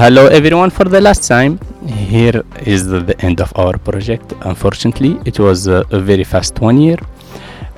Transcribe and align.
Hello 0.00 0.28
everyone 0.28 0.70
for 0.70 0.84
the 0.84 0.98
last 0.98 1.28
time. 1.28 1.60
Here 1.86 2.42
is 2.64 2.86
the, 2.86 3.14
end 3.20 3.38
of 3.42 3.52
our 3.54 3.76
project. 3.76 4.32
Unfortunately, 4.52 5.20
it 5.26 5.38
was 5.38 5.66
a, 5.66 5.84
very 5.90 6.24
fast 6.24 6.58
one 6.58 6.80
year. 6.80 6.96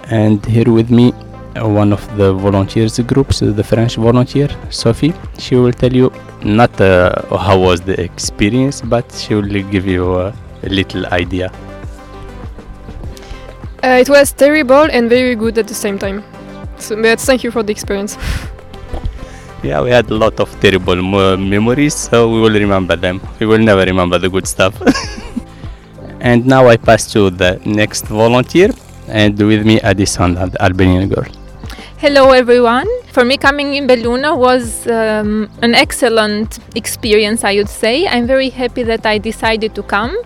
And 0.08 0.46
here 0.46 0.70
with 0.70 0.88
me, 0.88 1.10
one 1.56 1.92
of 1.92 2.02
the 2.16 2.32
volunteers 2.32 3.00
groups, 3.00 3.42
uh, 3.42 3.46
the 3.46 3.64
French 3.64 3.96
volunteer, 3.96 4.48
Sophie. 4.70 5.12
She 5.36 5.56
will 5.56 5.72
tell 5.72 5.92
you 5.92 6.12
not 6.44 6.80
uh, 6.80 7.10
how 7.36 7.58
was 7.58 7.80
the 7.80 8.00
experience, 8.00 8.82
but 8.82 9.10
she 9.10 9.34
will 9.34 9.48
give 9.48 9.84
you 9.84 10.14
a, 10.14 10.32
a 10.62 10.68
little 10.68 11.04
idea. 11.06 11.50
Uh, 13.82 13.98
it 14.00 14.08
was 14.08 14.32
terrible 14.32 14.86
and 14.92 15.10
very 15.10 15.34
good 15.34 15.58
at 15.58 15.66
the 15.66 15.74
same 15.74 15.98
time. 15.98 16.22
So, 16.78 16.94
but 17.02 17.18
thank 17.18 17.42
you 17.42 17.50
for 17.50 17.64
the 17.64 17.72
experience. 17.72 18.16
Yeah, 19.62 19.80
we 19.80 19.90
had 19.90 20.10
a 20.10 20.14
lot 20.14 20.40
of 20.40 20.50
terrible 20.60 20.96
mo- 20.96 21.36
memories, 21.36 21.94
so 21.94 22.28
we 22.28 22.40
will 22.40 22.52
remember 22.52 22.96
them. 22.96 23.20
We 23.38 23.46
will 23.46 23.58
never 23.58 23.84
remember 23.84 24.18
the 24.18 24.28
good 24.28 24.48
stuff. 24.48 24.74
and 26.20 26.44
now 26.44 26.66
I 26.66 26.76
pass 26.76 27.12
to 27.12 27.30
the 27.30 27.60
next 27.64 28.06
volunteer, 28.06 28.70
and 29.06 29.38
with 29.38 29.64
me 29.64 29.80
Addison, 29.80 30.34
the 30.34 30.60
Albanian 30.60 31.08
girl. 31.08 31.26
Hello 31.98 32.32
everyone. 32.32 32.88
For 33.12 33.24
me, 33.24 33.36
coming 33.36 33.74
in 33.74 33.86
Belluno 33.86 34.36
was 34.36 34.88
um, 34.88 35.48
an 35.62 35.76
excellent 35.76 36.58
experience, 36.74 37.44
I 37.44 37.54
would 37.54 37.68
say. 37.68 38.08
I'm 38.08 38.26
very 38.26 38.50
happy 38.50 38.82
that 38.82 39.06
I 39.06 39.18
decided 39.18 39.76
to 39.76 39.84
come. 39.84 40.16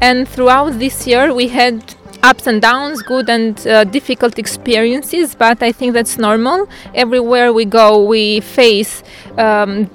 And 0.00 0.28
throughout 0.28 0.78
this 0.78 1.04
year, 1.08 1.34
we 1.34 1.48
had 1.48 1.82
ups 2.24 2.46
and 2.46 2.62
downs, 2.62 3.02
good 3.02 3.28
and 3.28 3.66
uh, 3.66 3.84
difficult 3.84 4.38
experiences, 4.38 5.34
but 5.34 5.62
I 5.62 5.72
think 5.72 5.92
that's 5.92 6.16
normal. 6.18 6.68
Everywhere 6.94 7.52
we 7.52 7.66
go, 7.66 8.02
we 8.02 8.40
face 8.40 9.02
um, 9.36 9.90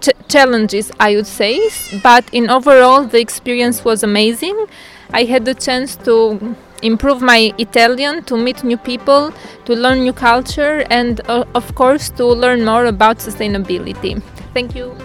ch- 0.00 0.18
challenges, 0.28 0.90
I 0.98 1.14
would 1.16 1.26
say. 1.26 1.70
But 2.02 2.24
in 2.32 2.50
overall, 2.50 3.04
the 3.04 3.20
experience 3.20 3.84
was 3.84 4.02
amazing. 4.02 4.66
I 5.12 5.22
had 5.24 5.44
the 5.44 5.54
chance 5.54 5.94
to 6.08 6.56
improve 6.82 7.22
my 7.22 7.54
Italian, 7.58 8.24
to 8.24 8.36
meet 8.36 8.64
new 8.64 8.76
people, 8.76 9.32
to 9.64 9.72
learn 9.74 10.00
new 10.02 10.12
culture, 10.12 10.84
and 10.90 11.20
uh, 11.28 11.44
of 11.54 11.74
course 11.74 12.10
to 12.10 12.24
learn 12.26 12.64
more 12.64 12.86
about 12.86 13.18
sustainability. 13.18 14.20
Thank 14.52 14.74
you. 14.74 14.96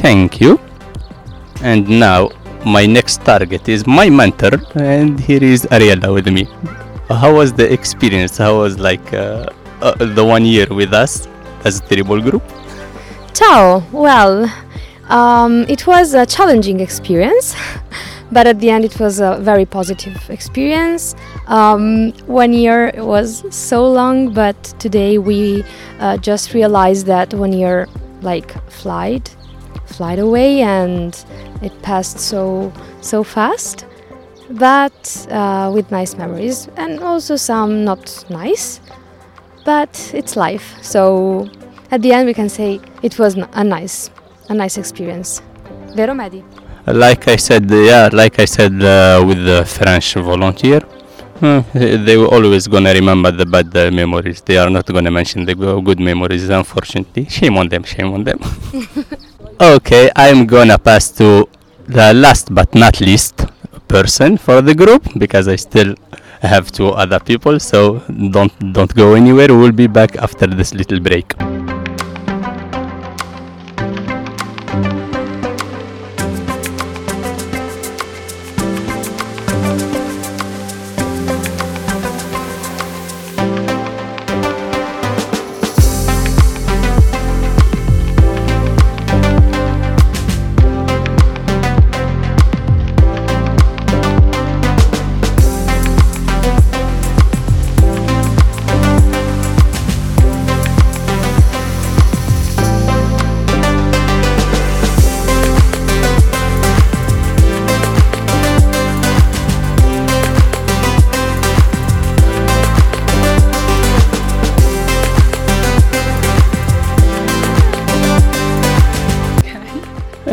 Thank 0.00 0.40
you. 0.40 0.58
And 1.62 1.88
now 1.88 2.30
my 2.64 2.86
next 2.86 3.24
target 3.24 3.68
is 3.68 3.86
my 3.86 4.08
mentor, 4.08 4.60
and 4.74 5.20
here 5.20 5.42
is 5.42 5.66
Ariella 5.70 6.12
with 6.12 6.28
me. 6.28 6.44
How 7.08 7.34
was 7.34 7.52
the 7.52 7.70
experience? 7.70 8.38
How 8.38 8.58
was 8.58 8.78
like 8.78 9.12
uh, 9.12 9.50
uh, 9.82 9.94
the 9.94 10.24
one 10.24 10.44
year 10.44 10.66
with 10.70 10.94
us 10.94 11.28
as 11.64 11.80
a 11.80 11.82
terrible 11.82 12.20
group? 12.20 12.42
Ciao. 13.34 13.82
Well, 13.92 14.50
um, 15.08 15.64
it 15.68 15.86
was 15.86 16.14
a 16.14 16.24
challenging 16.24 16.80
experience, 16.80 17.54
but 18.32 18.46
at 18.46 18.60
the 18.60 18.70
end, 18.70 18.84
it 18.84 18.98
was 18.98 19.20
a 19.20 19.36
very 19.40 19.66
positive 19.66 20.30
experience. 20.30 21.14
Um, 21.46 22.12
one 22.26 22.54
year 22.54 22.92
was 22.96 23.44
so 23.54 23.86
long, 23.86 24.32
but 24.32 24.62
today 24.78 25.18
we 25.18 25.64
uh, 26.00 26.16
just 26.16 26.54
realized 26.54 27.06
that 27.06 27.34
one 27.34 27.52
year 27.52 27.86
like 28.22 28.50
flied, 28.70 29.28
flied 29.86 30.18
away, 30.18 30.62
and 30.62 31.24
it 31.62 31.72
passed 31.82 32.18
so 32.18 32.72
so 33.00 33.22
fast. 33.22 33.86
But 34.50 35.26
uh, 35.30 35.70
with 35.74 35.90
nice 35.90 36.16
memories 36.16 36.68
and 36.76 37.00
also 37.00 37.36
some 37.36 37.84
not 37.84 38.24
nice. 38.30 38.80
But 39.64 40.12
it's 40.14 40.36
life, 40.36 40.76
so 40.82 41.48
at 41.90 42.02
the 42.02 42.12
end 42.12 42.26
we 42.26 42.34
can 42.34 42.48
say 42.50 42.80
it 43.02 43.18
was 43.18 43.34
a 43.34 43.64
nice 43.64 44.10
a 44.50 44.54
nice 44.54 44.76
experience 44.76 45.40
vero 45.94 46.14
Mehdi? 46.14 46.42
Like 46.86 47.28
I 47.28 47.36
said, 47.36 47.70
yeah, 47.70 48.10
like 48.12 48.38
I 48.38 48.44
said 48.44 48.74
uh, 48.82 49.24
with 49.26 49.44
the 49.44 49.64
French 49.64 50.14
volunteer, 50.14 50.82
uh, 51.40 51.62
they 51.72 52.16
were 52.16 52.26
always 52.26 52.66
gonna 52.68 52.92
remember 52.92 53.30
the 53.30 53.46
bad 53.46 53.74
uh, 53.76 53.90
memories. 53.90 54.42
They 54.42 54.58
are 54.58 54.68
not 54.68 54.86
gonna 54.86 55.10
mention 55.10 55.46
the 55.46 55.54
good 55.54 56.00
memories, 56.00 56.48
unfortunately. 56.50 57.24
Shame 57.26 57.56
on 57.56 57.68
them, 57.68 57.84
shame 57.84 58.12
on 58.12 58.24
them. 58.24 58.38
okay, 59.60 60.10
I'm 60.16 60.46
gonna 60.46 60.78
pass 60.78 61.10
to 61.12 61.48
the 61.86 62.12
last 62.14 62.54
but 62.54 62.74
not 62.74 63.00
least 63.00 63.46
person 63.88 64.36
for 64.36 64.60
the 64.62 64.74
group 64.74 65.06
because 65.18 65.48
I 65.48 65.56
still 65.56 65.94
have 66.40 66.70
two 66.72 66.88
other 66.88 67.20
people. 67.20 67.60
So 67.60 68.00
don't 68.30 68.52
don't 68.72 68.94
go 68.94 69.14
anywhere. 69.14 69.48
We'll 69.48 69.72
be 69.72 69.86
back 69.86 70.16
after 70.16 70.46
this 70.46 70.74
little 70.74 71.00
break. 71.00 71.32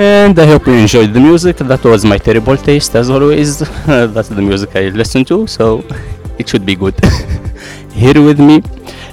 And 0.01 0.39
I 0.39 0.47
hope 0.47 0.65
you 0.65 0.73
enjoyed 0.73 1.13
the 1.13 1.19
music. 1.19 1.57
That 1.57 1.83
was 1.83 2.03
my 2.03 2.17
terrible 2.17 2.57
taste, 2.57 2.95
as 2.95 3.11
always. 3.11 3.59
That's 4.15 4.29
the 4.29 4.41
music 4.41 4.75
I 4.75 4.89
listen 4.89 5.23
to, 5.25 5.45
so 5.45 5.83
it 6.39 6.49
should 6.49 6.65
be 6.65 6.75
good. 6.75 6.95
Here 7.93 8.19
with 8.19 8.39
me, 8.39 8.61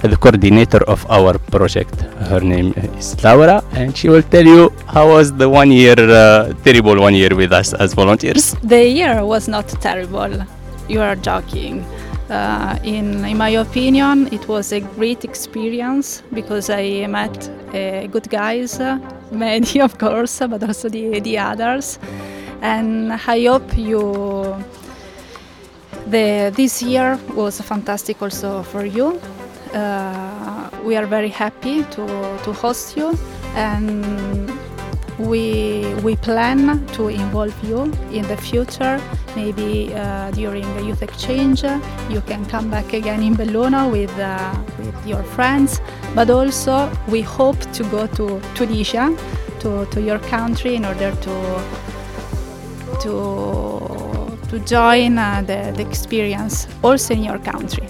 the 0.01 0.17
coordinator 0.19 0.81
of 0.85 1.05
our 1.11 1.37
project. 1.37 2.01
Her 2.31 2.39
name 2.39 2.73
is 2.97 3.23
Laura, 3.23 3.63
and 3.73 3.95
she 3.95 4.09
will 4.09 4.23
tell 4.23 4.43
you 4.43 4.73
how 4.87 5.09
was 5.09 5.31
the 5.31 5.47
one 5.47 5.69
year, 5.71 5.93
uh, 5.93 6.53
terrible 6.63 6.99
one 6.99 7.13
year 7.13 7.35
with 7.35 7.53
us 7.53 7.73
as 7.73 7.93
volunteers. 7.93 8.55
The 8.63 8.83
year 8.89 9.23
was 9.23 9.47
not 9.47 9.67
terrible. 9.67 10.43
You 10.87 11.01
are 11.01 11.15
joking. 11.15 11.85
Uh, 12.31 12.79
in, 12.83 13.23
in 13.25 13.37
my 13.37 13.49
opinion, 13.49 14.27
it 14.33 14.47
was 14.47 14.71
a 14.71 14.79
great 14.79 15.23
experience 15.23 16.23
because 16.33 16.71
I 16.71 17.05
met 17.05 17.47
uh, 17.75 18.07
good 18.07 18.27
guys, 18.27 18.79
many 19.31 19.79
of 19.81 19.97
course, 19.97 20.39
but 20.39 20.63
also 20.63 20.89
the, 20.89 21.19
the 21.19 21.37
others. 21.37 21.99
And 22.61 23.13
I 23.13 23.45
hope 23.45 23.77
you. 23.77 24.55
The, 26.07 26.51
this 26.55 26.81
year 26.81 27.19
was 27.35 27.61
fantastic 27.61 28.19
also 28.21 28.63
for 28.63 28.83
you. 28.83 29.21
Uh, 29.73 30.69
we 30.83 30.95
are 30.95 31.05
very 31.05 31.29
happy 31.29 31.83
to, 31.83 32.05
to 32.43 32.53
host 32.53 32.97
you 32.97 33.15
and 33.53 34.51
we, 35.19 35.93
we 36.01 36.15
plan 36.15 36.85
to 36.93 37.09
involve 37.09 37.53
you 37.63 37.83
in 38.11 38.27
the 38.27 38.37
future. 38.37 38.99
Maybe 39.35 39.93
uh, 39.93 40.31
during 40.31 40.63
the 40.75 40.83
youth 40.83 41.03
exchange, 41.03 41.63
you 42.09 42.21
can 42.21 42.45
come 42.45 42.71
back 42.71 42.93
again 42.93 43.21
in 43.21 43.35
Belluno 43.35 43.91
with, 43.91 44.17
uh, 44.17 44.55
with 44.79 45.05
your 45.05 45.21
friends. 45.21 45.81
But 46.15 46.29
also, 46.29 46.91
we 47.07 47.21
hope 47.21 47.59
to 47.73 47.83
go 47.85 48.07
to 48.07 48.41
Tunisia, 48.55 49.15
to, 49.59 49.85
to 49.85 50.01
your 50.01 50.19
country, 50.19 50.75
in 50.75 50.85
order 50.85 51.11
to 51.11 51.61
to 53.01 54.37
to 54.49 54.59
join 54.65 55.17
uh, 55.17 55.41
the, 55.45 55.71
the 55.75 55.81
experience 55.81 56.67
also 56.83 57.13
in 57.13 57.23
your 57.23 57.39
country. 57.39 57.87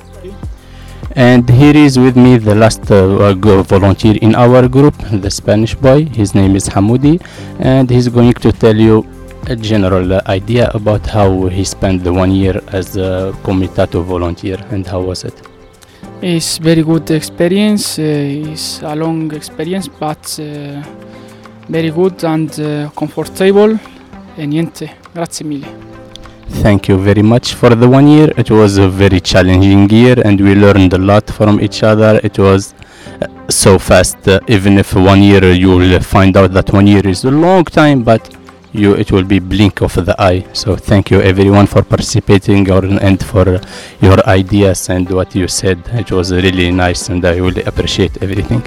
And 1.16 1.50
here 1.50 1.76
is 1.76 1.98
with 1.98 2.16
me 2.16 2.38
the 2.38 2.54
last 2.54 2.92
uh, 2.92 3.34
volunteer 3.64 4.16
in 4.22 4.36
our 4.36 4.68
group, 4.68 4.96
the 5.12 5.32
Spanish 5.32 5.74
boy. 5.74 6.06
His 6.06 6.36
name 6.36 6.56
is 6.56 6.70
Hamoudi, 6.70 7.20
and 7.60 7.90
he's 7.90 8.10
going 8.10 8.34
to 8.34 8.52
tell 8.52 8.76
you 8.76 9.08
a 9.48 9.56
general 9.56 10.22
idea 10.28 10.70
about 10.76 11.08
how 11.08 11.48
he 11.48 11.64
spent 11.64 12.04
the 12.04 12.14
one 12.14 12.32
year 12.32 12.62
as 12.68 12.96
a 12.98 13.34
comitato 13.44 14.04
volunteer 14.04 14.58
and 14.70 14.86
how 14.86 15.02
was 15.02 15.24
it. 15.24 15.49
It's 16.22 16.58
very 16.58 16.84
good 16.84 17.10
experience. 17.12 17.98
Uh, 17.98 18.52
it's 18.52 18.82
a 18.82 18.94
long 18.94 19.34
experience, 19.34 19.88
but 19.88 20.38
uh, 20.40 20.82
very 21.70 21.92
good 21.92 22.22
and 22.26 22.50
uh, 22.60 22.90
comfortable. 22.94 23.80
E 24.38 24.46
niente, 24.46 24.90
grazie 25.14 25.46
mille. 25.46 25.66
Thank 26.62 26.90
you 26.90 26.98
very 26.98 27.22
much 27.24 27.54
for 27.56 27.74
the 27.74 27.88
one 27.88 28.08
year. 28.08 28.34
It 28.38 28.50
was 28.52 28.78
a 28.78 28.90
very 28.90 29.22
challenging 29.22 29.90
year 29.90 30.20
and 30.26 30.42
we 30.42 30.56
learned 30.56 30.94
a 30.94 30.98
lot 30.98 31.32
from 31.32 31.62
each 31.62 31.84
other. 31.84 32.20
It 32.22 32.38
was 32.38 32.74
so 33.48 33.80
fast. 33.80 34.28
Uh, 34.28 34.40
even 34.48 34.78
if 34.78 34.94
one 34.96 35.22
year 35.24 35.54
you 35.54 35.70
will 35.78 36.00
find 36.02 36.36
out 36.36 36.52
that 36.54 36.74
one 36.74 36.88
year 36.88 37.08
is 37.08 37.24
a 37.24 37.32
long 37.32 37.64
time, 37.64 38.04
but 38.04 38.36
you 38.72 38.94
it 38.94 39.12
will 39.12 39.24
be 39.24 39.40
blink 39.40 39.82
of 39.82 39.94
the 39.94 40.16
eye. 40.20 40.46
So 40.54 40.76
thank 40.76 41.12
you 41.12 41.22
everyone 41.22 41.68
for 41.68 41.84
participating 41.84 42.70
or, 42.70 42.86
and 42.86 43.24
for 43.24 43.60
your 44.02 44.26
ideas 44.28 44.90
and 44.90 45.10
what 45.10 45.36
you 45.36 45.48
said. 45.48 45.80
It 45.94 46.12
was 46.12 46.32
really 46.32 46.72
nice, 46.72 47.10
and 47.10 47.24
I 47.26 47.38
really 47.38 47.64
appreciate 47.64 48.22
everything. 48.22 48.64